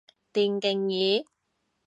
[0.33, 1.23] 電競椅